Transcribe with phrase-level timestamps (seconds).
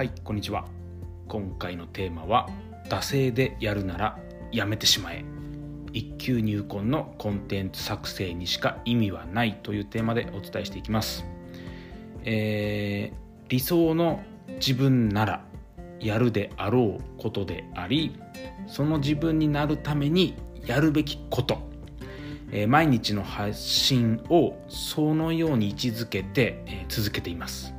[0.00, 0.64] はいこんにちは。
[1.28, 2.48] 今回のテーマは
[2.88, 4.18] 惰性でやるなら
[4.50, 5.26] やめてしまえ。
[5.92, 11.26] 一級入魂のコンテンツ作成にしか意味はないというテーマでお伝えしていきます、
[12.24, 14.22] えー、理想の
[14.54, 15.44] 自分なら
[16.00, 18.18] やるであろうことであり
[18.68, 21.58] その自分になるためにやるべきこと、
[22.68, 27.74] 毎日の発信をそのように位置づけて、続けています。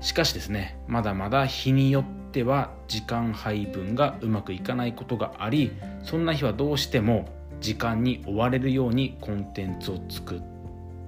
[0.00, 5.72] しかしですねまだまだ日によっては時間配分がうまくいかないことがあり
[6.02, 7.28] そんな日はどうしても
[7.60, 10.40] 時間に追われるようにコンテンツを作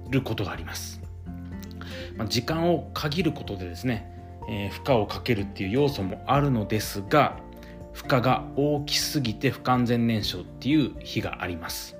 [0.09, 1.01] ることがあります、
[2.15, 4.11] まあ、時間を限ることでですね、
[4.47, 7.37] えー、負荷をかけるっていう要素もあるのですが
[7.93, 11.95] 負荷が大きすぎて不完全燃焼っていう日があります、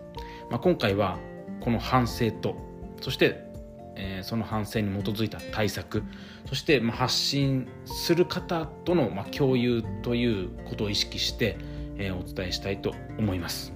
[0.49, 1.17] まあ、今回は
[1.59, 2.55] この反省と
[3.01, 3.52] そして
[3.95, 6.03] えー、その反省に基づいた対策
[6.47, 11.57] そして、まあ、発信する方との、まあ、共有ということを意識して、
[11.97, 13.73] えー、お伝えしたいと思います。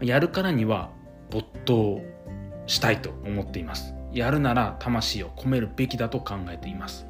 [0.00, 0.90] やるからには
[1.30, 2.00] 没頭
[2.66, 3.94] したいと思っています。
[4.12, 7.06] やるなら魂を込めるべきだと考えています、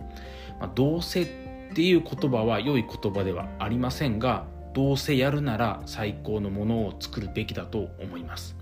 [0.58, 1.26] まあ、どうせっ
[1.74, 8.59] ていう言葉は良い言葉ではありませんがどうせやるなら最高のものを作るべきだと思います。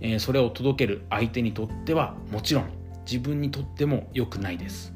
[0.00, 2.68] えー、それを届ける相手にとってはもちろん
[3.04, 4.92] 自分にとっても良くないです。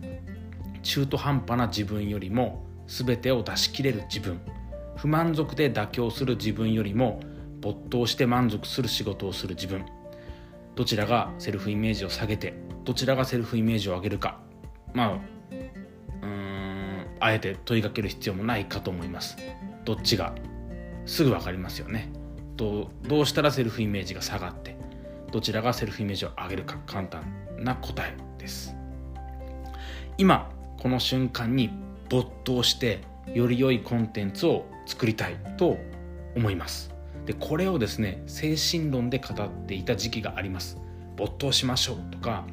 [0.83, 4.41] 中途半端な自分よりも全てを出し切れる自分。
[4.97, 7.21] 不満足で妥協する自分よりも
[7.61, 9.85] 没頭して満足する仕事をする自分。
[10.75, 12.55] どちらがセルフイメージを下げて
[12.85, 14.41] どちらがセルフイメージを上げるか。
[14.93, 15.21] まあ
[16.23, 19.37] うんあえて問いかける必要もないかと思います。
[19.85, 20.35] どっちが
[21.07, 22.11] すぐ分かりますよね。
[22.57, 24.77] どどうしたらセルフイメージが下がって
[25.33, 27.25] どちらがセルフイメージを上げるか簡単
[27.59, 28.75] な答えです。
[30.19, 31.71] 今この瞬間に
[32.09, 33.01] 没頭して
[33.33, 35.79] より良いコンテンツを作りたいと
[36.37, 36.93] 思います。
[37.27, 40.79] でこれをですね精神論で語っていた時期があります。
[41.17, 42.45] 没頭しましょうとか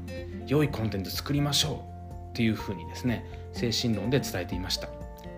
[0.45, 1.85] 良いコンテンツ作りましょ
[2.29, 4.89] うっていうふうにですね精神論で伝えていました。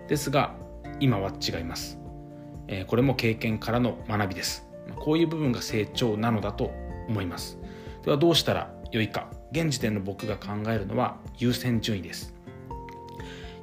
[0.08, 0.54] ですが
[0.98, 1.98] 今は違います、
[2.66, 4.66] えー、これも経験からの学びです。
[4.96, 6.72] こういう部分が成長なのだと
[7.10, 7.58] 思います。
[8.04, 9.28] ではどうしたらよいか。
[9.52, 12.34] 現時点の僕が考えるのは優先順位です。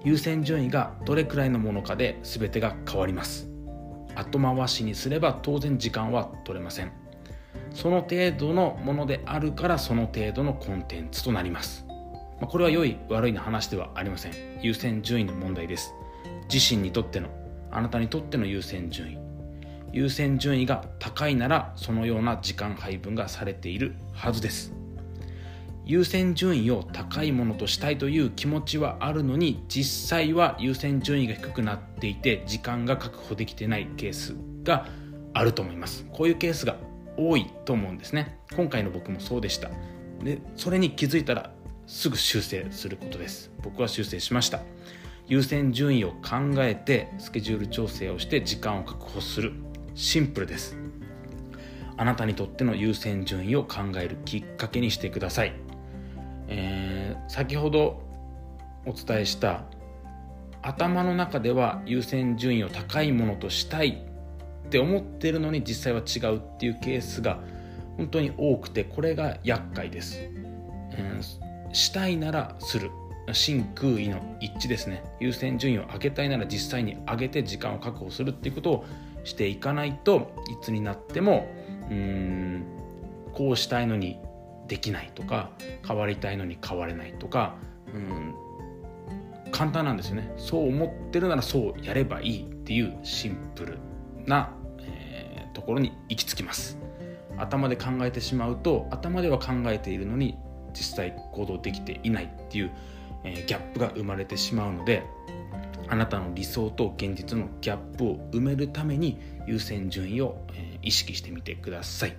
[0.04, 3.50] 優先順位がどれくらいのものかで全てが変わります。
[4.16, 6.92] 後回しにすれば当然時間は取れません。
[7.74, 11.86] その程度のものであるからその程度のコンテンツとなります。
[12.40, 14.34] これは良い悪いの話ではありません。
[14.62, 15.94] 優先順位の問題です。
[16.52, 17.30] 自身にとっての
[17.72, 19.27] あなたにとっての優先順位。
[19.94, 24.74] 優先順位が高いならそのような時間配分がされているはずです。
[25.86, 34.86] 優先順位を高いものとしたいという気持ちはあるのに実際は優先順位が低くなっていて時間が確保できてないケースが
[35.34, 36.06] あると思います。
[36.12, 36.76] こういうケースが
[37.16, 38.38] 多いと思うんですね。
[38.56, 39.70] 今回の僕もそうでした。
[40.22, 41.52] でそれに気づいたら
[41.86, 43.50] すぐ修正することです。
[43.64, 44.60] 僕は修正しました。
[45.28, 49.54] 優先順位を考えてスケジュール調整をして時間を確保する。
[49.98, 50.78] シンプルです。
[51.98, 55.54] あなたにとっての優先順位を考えるきっかけにしてください、
[56.48, 58.04] えー、先ほど
[58.86, 59.64] お伝えした
[60.62, 64.06] 頭の中では優先順位を高いものとしたい
[64.68, 67.40] って思ってるのに実際は違うっていうケースが
[67.98, 70.20] 本当に多くてこれが厄介です、
[70.92, 72.92] えー、したいならする。
[73.34, 75.04] 真空位の一致ですね。
[75.20, 78.86] 優先順位を上げたいなら実際に上げて時間を確保するっていうことを
[79.28, 81.48] していかないといつになっても
[81.92, 82.66] うん
[83.34, 84.20] こうしたいのに
[84.68, 85.52] できないとか
[85.86, 87.58] 変わりたいのに変われないとか
[87.94, 88.36] うん
[89.52, 90.34] 簡単なんですよね。
[90.38, 93.80] そう思ってるならそうやればいいっていうシンプル
[94.26, 96.78] な、えー、ところに行き着きます。
[97.38, 100.38] 頭で考えてしまうと頭では考えているのに
[100.74, 102.72] 実際行動できていないっていう、
[103.24, 105.04] えー、ギャップが生まれてしまうので
[105.90, 110.46] あなたの理想と現実のギャップを埋めるために優先順位を
[110.82, 112.16] 意識してみてください。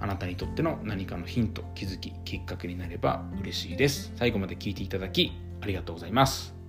[0.00, 4.12] あなたにとっての何かのヒント気づききっかけになれば嬉しいです。
[4.16, 6.61] 最後まで聞いていただきありがとうございます。